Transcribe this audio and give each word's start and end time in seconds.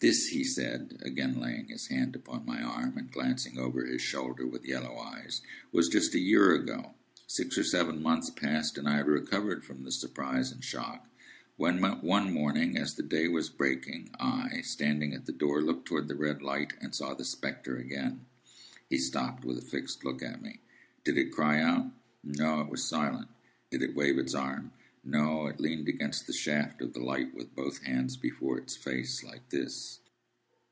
"This," 0.00 0.28
he 0.28 0.44
said, 0.44 0.96
again 1.00 1.40
laying 1.40 1.66
his 1.66 1.88
hand 1.88 2.14
upon 2.14 2.46
my 2.46 2.62
arm, 2.62 2.96
and 2.96 3.10
glancing 3.10 3.58
over 3.58 3.84
his 3.84 4.00
shoulder 4.00 4.46
with 4.46 4.64
hollow 4.70 4.96
eyes, 4.96 5.40
"was 5.72 5.88
just 5.88 6.14
a 6.14 6.20
year 6.20 6.54
ago. 6.54 6.94
Six 7.26 7.58
or 7.58 7.64
seven 7.64 8.00
months 8.00 8.30
passed, 8.30 8.78
and 8.78 8.88
I 8.88 8.98
had 8.98 9.08
recovered 9.08 9.64
from 9.64 9.82
the 9.82 9.90
surprise 9.90 10.52
and 10.52 10.62
shock, 10.62 11.08
when 11.56 11.78
one 11.82 12.32
morning, 12.32 12.76
as 12.78 12.94
the 12.94 13.02
day 13.02 13.26
was 13.26 13.48
breaking, 13.50 14.10
I, 14.20 14.60
standing 14.60 15.14
at 15.14 15.26
the 15.26 15.32
door, 15.32 15.60
looked 15.62 15.86
towards 15.88 16.06
the 16.06 16.14
red 16.14 16.42
light, 16.42 16.74
and 16.80 16.94
saw 16.94 17.14
the 17.14 17.24
spectre 17.24 17.76
again." 17.76 18.20
He 18.88 18.98
stopped, 18.98 19.44
with 19.44 19.58
a 19.58 19.62
fixed 19.62 20.04
look 20.04 20.22
at 20.22 20.40
me. 20.40 20.60
"Did 21.02 21.18
it 21.18 21.32
cry 21.32 21.60
out?" 21.60 21.90
"No. 22.22 22.60
It 22.60 22.68
was 22.70 22.84
silent." 22.84 23.30
"Did 23.72 23.82
it 23.82 23.96
wave 23.96 24.16
its 24.16 24.32
arm?" 24.32 24.70
"No. 25.04 25.46
It 25.46 25.60
leaned 25.60 25.88
against 25.88 26.26
the 26.26 26.32
shaft 26.34 26.82
of 26.82 26.92
the 26.92 27.00
light, 27.00 27.32
with 27.32 27.54
both 27.54 27.82
hands 27.84 28.16
before 28.18 28.60
the 28.60 28.70
face. 28.72 29.22
Like 29.22 29.48
this." 29.48 30.00